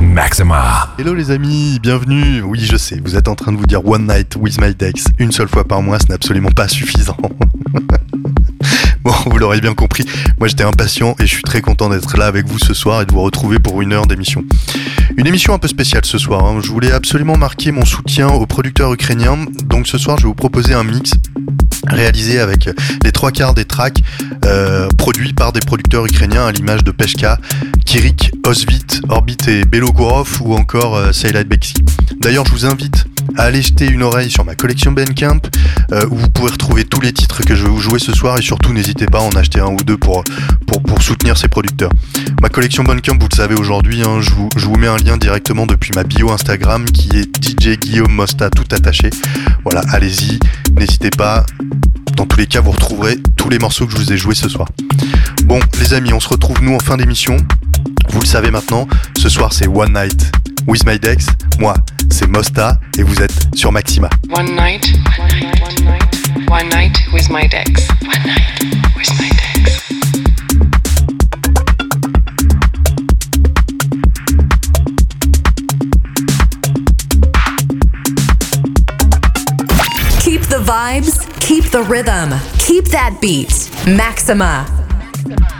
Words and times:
Maxima. 0.00 0.94
Hello 0.96 1.12
les 1.12 1.32
amis, 1.32 1.80
bienvenue. 1.82 2.40
Oui, 2.42 2.60
je 2.60 2.76
sais, 2.76 3.00
vous 3.04 3.16
êtes 3.16 3.26
en 3.26 3.34
train 3.34 3.50
de 3.50 3.56
vous 3.56 3.66
dire 3.66 3.84
One 3.84 4.06
Night 4.06 4.36
with 4.36 4.60
My 4.60 4.72
Dex 4.76 5.06
une 5.18 5.32
seule 5.32 5.48
fois 5.48 5.64
par 5.64 5.82
mois, 5.82 5.98
ce 5.98 6.06
n'est 6.06 6.14
absolument 6.14 6.52
pas 6.52 6.68
suffisant. 6.68 7.16
bon, 9.02 9.12
vous 9.26 9.38
l'aurez 9.38 9.60
bien 9.60 9.74
compris, 9.74 10.04
moi 10.38 10.46
j'étais 10.46 10.62
impatient 10.62 11.16
et 11.18 11.26
je 11.26 11.34
suis 11.34 11.42
très 11.42 11.60
content 11.60 11.88
d'être 11.88 12.16
là 12.16 12.26
avec 12.26 12.46
vous 12.46 12.60
ce 12.60 12.72
soir 12.72 13.02
et 13.02 13.06
de 13.06 13.12
vous 13.12 13.22
retrouver 13.22 13.58
pour 13.58 13.82
une 13.82 13.92
heure 13.92 14.06
d'émission. 14.06 14.44
Une 15.16 15.26
émission 15.26 15.52
un 15.52 15.58
peu 15.58 15.66
spéciale 15.66 16.04
ce 16.04 16.18
soir, 16.18 16.44
hein. 16.44 16.60
je 16.62 16.70
voulais 16.70 16.92
absolument 16.92 17.36
marquer 17.36 17.72
mon 17.72 17.84
soutien 17.84 18.28
aux 18.28 18.46
producteurs 18.46 18.92
ukrainiens, 18.92 19.46
donc 19.64 19.88
ce 19.88 19.98
soir 19.98 20.16
je 20.18 20.22
vais 20.22 20.28
vous 20.28 20.34
proposer 20.34 20.74
un 20.74 20.84
mix 20.84 21.10
réalisé 21.86 22.38
avec 22.38 22.68
les 23.04 23.12
trois 23.12 23.30
quarts 23.30 23.54
des 23.54 23.64
tracks 23.64 24.02
euh, 24.44 24.88
produits 24.98 25.32
par 25.32 25.52
des 25.52 25.60
producteurs 25.60 26.04
ukrainiens 26.06 26.46
à 26.46 26.52
l'image 26.52 26.84
de 26.84 26.90
Peshka, 26.90 27.38
Kirik, 27.84 28.32
Osvit, 28.46 29.00
Orbit 29.08 29.36
et 29.48 29.64
Belogorov 29.64 30.40
ou 30.42 30.54
encore 30.54 30.96
euh, 30.96 31.10
Beksi. 31.46 31.74
D'ailleurs, 32.20 32.44
je 32.46 32.52
vous 32.52 32.66
invite 32.66 33.06
à 33.36 33.44
aller 33.44 33.62
jeter 33.62 33.86
une 33.86 34.02
oreille 34.02 34.30
sur 34.30 34.44
ma 34.44 34.54
collection 34.54 34.92
Bandcamp 34.92 35.40
euh, 35.92 36.06
où 36.10 36.16
vous 36.16 36.28
pouvez 36.28 36.50
retrouver 36.50 36.84
tous 36.84 37.00
les 37.00 37.12
titres 37.12 37.42
que 37.44 37.54
je 37.54 37.64
vais 37.64 37.70
vous 37.70 37.80
jouer 37.80 37.98
ce 37.98 38.12
soir 38.12 38.38
et 38.38 38.42
surtout 38.42 38.72
n'hésitez 38.72 39.06
pas 39.06 39.18
à 39.18 39.22
en 39.22 39.30
acheter 39.30 39.60
un 39.60 39.68
ou 39.68 39.76
deux 39.76 39.96
pour, 39.96 40.24
pour, 40.66 40.82
pour 40.82 41.02
soutenir 41.02 41.36
ces 41.36 41.48
producteurs. 41.48 41.90
Ma 42.40 42.48
collection 42.48 42.84
Bandcamp, 42.84 43.18
vous 43.20 43.28
le 43.30 43.36
savez 43.36 43.54
aujourd'hui, 43.54 44.02
hein, 44.02 44.20
je, 44.20 44.30
vous, 44.30 44.48
je 44.56 44.66
vous 44.66 44.76
mets 44.76 44.86
un 44.86 44.96
lien 44.96 45.16
directement 45.16 45.66
depuis 45.66 45.92
ma 45.94 46.04
bio 46.04 46.30
Instagram 46.30 46.84
qui 46.84 47.10
est 47.16 47.28
DJ 47.44 47.78
Guillaume 47.78 48.12
Mosta 48.12 48.50
tout 48.50 48.64
attaché. 48.74 49.10
Voilà, 49.64 49.82
allez-y, 49.92 50.38
n'hésitez 50.76 51.10
pas. 51.10 51.44
Dans 52.16 52.26
tous 52.26 52.38
les 52.38 52.46
cas, 52.46 52.60
vous 52.60 52.72
retrouverez 52.72 53.18
tous 53.36 53.48
les 53.48 53.58
morceaux 53.58 53.86
que 53.86 53.92
je 53.92 53.96
vous 53.96 54.12
ai 54.12 54.16
joués 54.16 54.34
ce 54.34 54.48
soir. 54.48 54.68
Bon, 55.44 55.60
les 55.80 55.94
amis, 55.94 56.12
on 56.12 56.20
se 56.20 56.28
retrouve 56.28 56.62
nous 56.62 56.74
en 56.74 56.80
fin 56.80 56.96
d'émission. 56.96 57.36
Vous 58.10 58.20
le 58.20 58.26
savez 58.26 58.50
maintenant, 58.50 58.88
ce 59.16 59.28
soir 59.28 59.52
c'est 59.52 59.68
One 59.68 59.92
Night 59.92 60.32
with 60.70 60.86
My 60.86 60.96
Dex. 60.96 61.26
Moi, 61.58 61.74
c'est 62.10 62.28
Mosta 62.28 62.78
et 62.96 63.02
vous 63.02 63.20
êtes 63.20 63.48
sur 63.56 63.72
Maxima. 63.72 64.08
One 64.30 64.54
night, 64.54 64.86
one 65.18 65.28
night, 65.40 65.60
one 65.60 65.84
night, 65.84 66.48
one 66.48 66.68
night 66.68 66.96
with 67.12 67.28
my 67.28 67.48
Dex. 67.48 67.88
One 68.02 68.22
night 68.24 68.62
with 68.96 69.10
my 69.18 69.28
Dex. 69.30 69.40
Keep 80.20 80.42
the 80.42 80.62
vibes, 80.62 81.26
keep 81.40 81.64
the 81.72 81.82
rhythm, 81.82 82.32
keep 82.58 82.88
that 82.90 83.20
beat. 83.20 83.68
Maxima. 83.88 84.66
Ouais, 85.26 85.59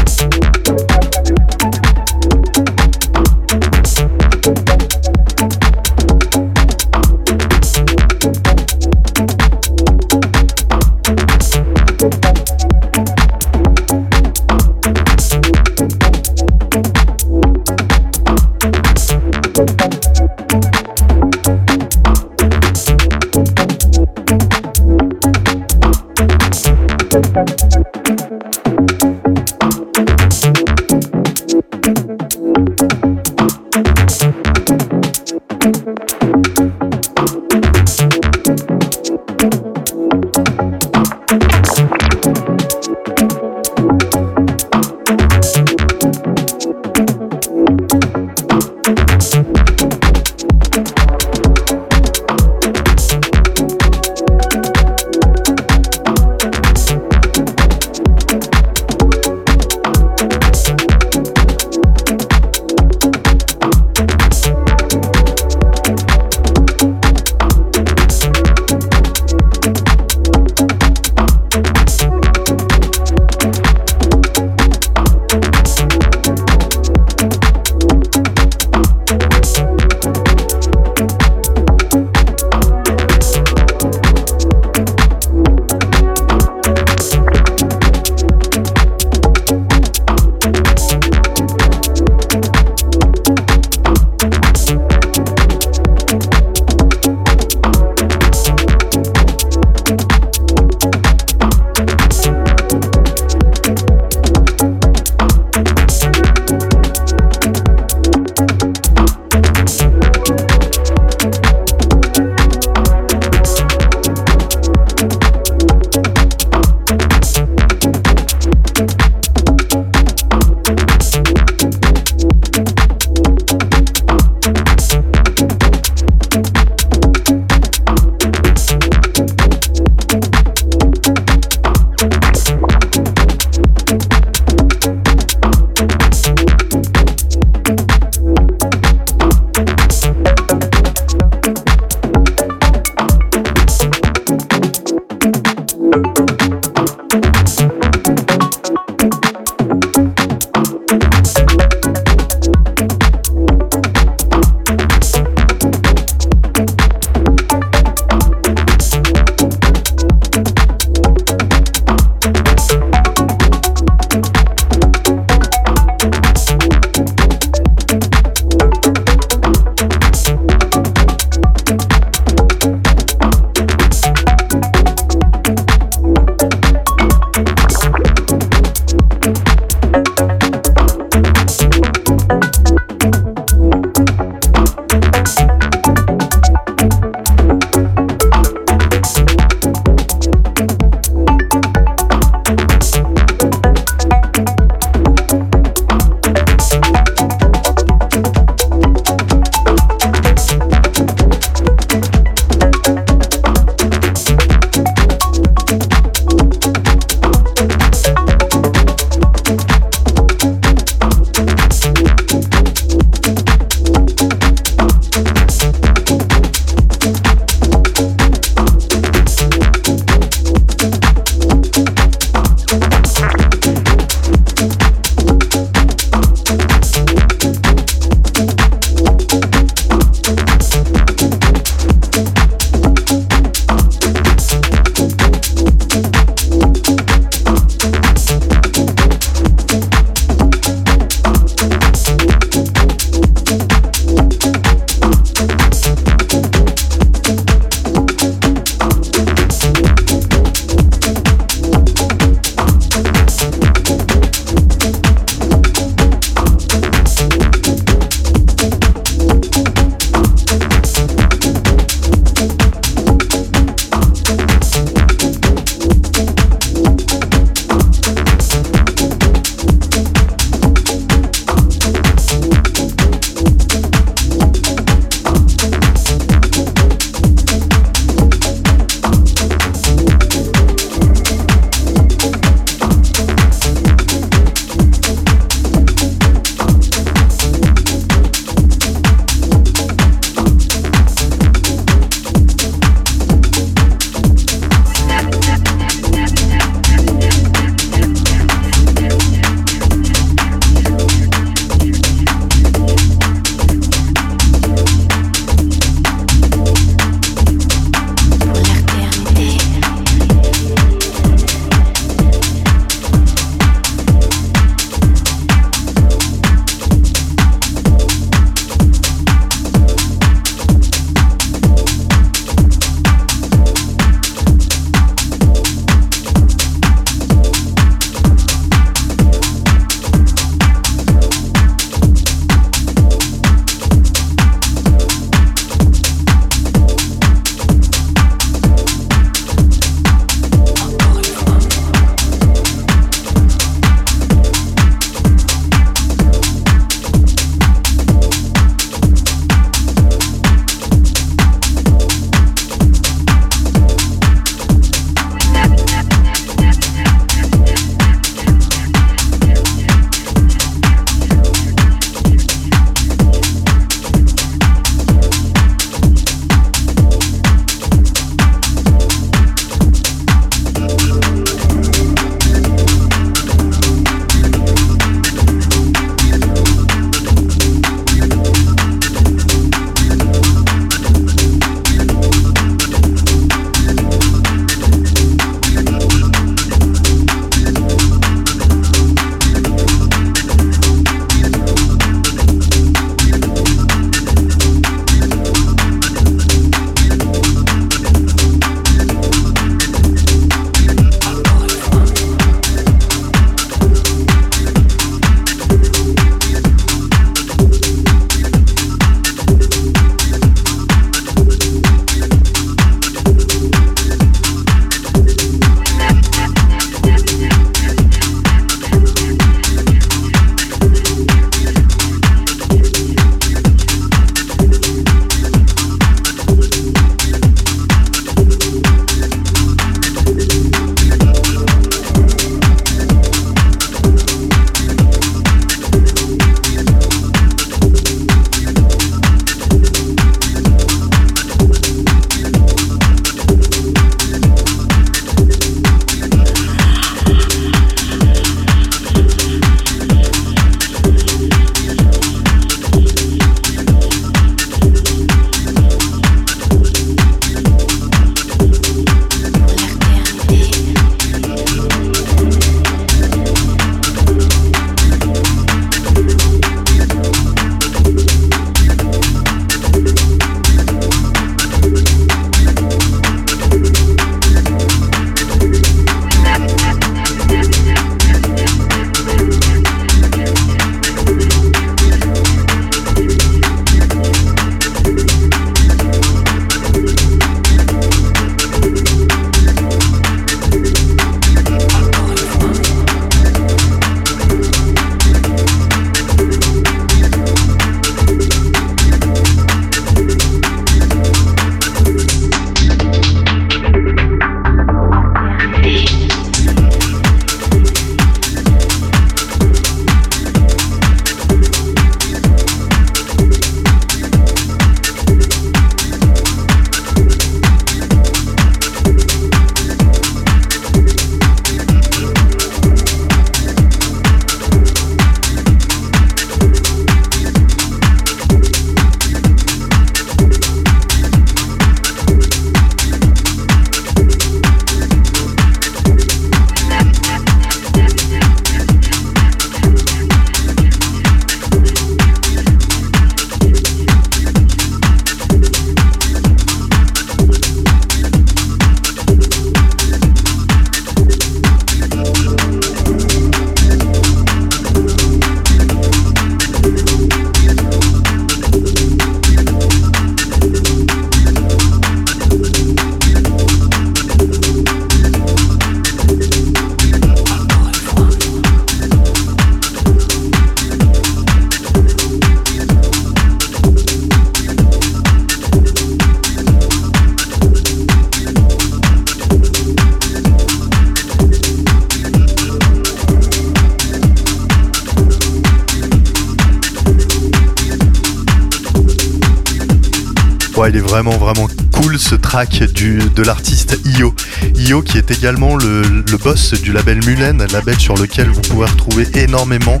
vraiment 591.22 591.36
vraiment 591.38 591.68
cool 591.92 592.18
ce 592.18 592.34
track 592.34 592.82
du, 592.94 593.18
de 593.34 593.42
l'artiste 593.42 593.98
Io. 594.06 594.34
Io 594.76 595.02
qui 595.02 595.18
est 595.18 595.30
également 595.30 595.76
le, 595.76 596.00
le 596.02 596.36
boss 596.38 596.72
du 596.80 596.92
label 596.92 597.22
Mulen, 597.26 597.62
label 597.72 597.98
sur 597.98 598.14
lequel 598.16 598.48
vous 598.48 598.60
pouvez 598.62 598.86
retrouver 598.86 599.26
énormément 599.34 600.00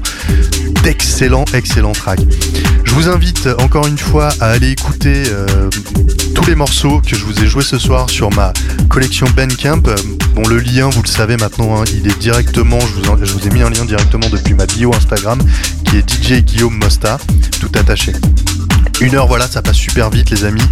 d'excellents, 0.82 1.44
excellents 1.52 1.92
tracks. 1.92 2.20
Je 2.84 2.94
vous 2.94 3.08
invite 3.08 3.48
encore 3.60 3.86
une 3.86 3.98
fois 3.98 4.30
à 4.40 4.46
aller 4.46 4.70
écouter 4.70 5.24
euh, 5.28 5.68
tous 6.34 6.46
les 6.46 6.54
morceaux 6.54 7.02
que 7.06 7.14
je 7.14 7.24
vous 7.24 7.38
ai 7.42 7.46
joués 7.46 7.64
ce 7.64 7.78
soir 7.78 8.08
sur 8.08 8.30
ma 8.34 8.52
collection 8.88 9.26
Bandcamp. 9.36 9.82
Bon, 10.34 10.46
le 10.48 10.58
lien, 10.58 10.88
vous 10.88 11.02
le 11.02 11.08
savez 11.08 11.36
maintenant, 11.36 11.80
hein, 11.80 11.84
il 11.92 12.06
est 12.10 12.18
directement, 12.18 12.78
je 12.80 12.86
vous, 13.02 13.10
en- 13.10 13.18
je 13.22 13.32
vous 13.32 13.46
ai 13.46 13.50
mis 13.50 13.62
un 13.62 13.68
lien 13.70 13.84
directement 13.84 14.28
depuis 14.30 14.54
ma 14.54 14.64
bio 14.64 14.94
Instagram, 14.94 15.38
qui 15.84 15.96
est 15.98 16.08
DJ 16.10 16.42
Guillaume 16.42 16.74
Mosta, 16.78 17.18
tout 17.60 17.70
attaché. 17.78 18.12
Une 19.00 19.14
heure, 19.14 19.26
voilà, 19.26 19.46
ça 19.48 19.62
passe 19.62 19.76
super 19.76 20.10
vite, 20.10 20.30
les 20.30 20.44
amis. 20.44 20.62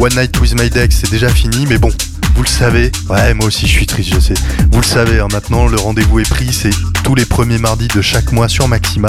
One 0.00 0.14
Night 0.14 0.40
with 0.40 0.58
My 0.58 0.70
Deck, 0.70 0.92
c'est 0.92 1.10
déjà 1.10 1.28
fini, 1.28 1.66
mais 1.66 1.76
bon, 1.76 1.90
vous 2.34 2.42
le 2.42 2.48
savez. 2.48 2.90
Ouais, 3.10 3.34
moi 3.34 3.44
aussi, 3.48 3.66
je 3.66 3.72
suis 3.72 3.84
triste, 3.84 4.14
je 4.14 4.18
sais. 4.18 4.34
Vous 4.72 4.80
le 4.80 4.86
savez, 4.86 5.20
hein, 5.20 5.28
maintenant, 5.30 5.66
le 5.66 5.76
rendez-vous 5.76 6.20
est 6.20 6.28
pris. 6.28 6.54
C'est 6.54 6.70
tous 7.04 7.14
les 7.14 7.26
premiers 7.26 7.58
mardis 7.58 7.88
de 7.88 8.00
chaque 8.00 8.32
mois 8.32 8.48
sur 8.48 8.66
Maxima. 8.66 9.08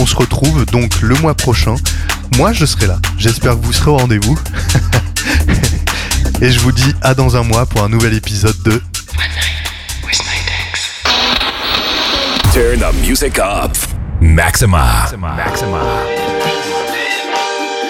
On 0.00 0.04
se 0.04 0.16
retrouve 0.16 0.66
donc 0.66 1.00
le 1.00 1.14
mois 1.14 1.34
prochain. 1.34 1.76
Moi, 2.38 2.52
je 2.52 2.66
serai 2.66 2.88
là. 2.88 2.98
J'espère 3.18 3.52
que 3.52 3.64
vous 3.64 3.72
serez 3.72 3.92
au 3.92 3.98
rendez-vous. 3.98 4.36
Et 6.40 6.50
je 6.50 6.58
vous 6.58 6.72
dis 6.72 6.92
à 7.02 7.14
dans 7.14 7.36
un 7.36 7.44
mois 7.44 7.64
pour 7.64 7.84
un 7.84 7.88
nouvel 7.88 8.12
épisode 8.14 8.60
de 8.64 8.72
One 8.72 8.80
night 9.36 10.04
with 10.04 10.22
my 10.24 10.40
Dex. 10.44 10.90
Turn 12.52 12.80
the 12.80 13.06
music 13.06 13.38
up. 13.38 13.76
Maxima. 14.20 15.08
Maxima. 15.16 16.21